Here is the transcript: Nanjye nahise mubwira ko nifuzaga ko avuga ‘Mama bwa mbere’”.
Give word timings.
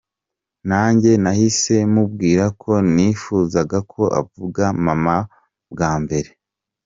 Nanjye 0.69 1.11
nahise 1.23 1.75
mubwira 1.93 2.45
ko 2.61 2.71
nifuzaga 2.93 3.77
ko 3.91 4.03
avuga 4.21 4.63
‘Mama 4.85 5.15
bwa 5.71 5.91
mbere’”. 6.03 6.29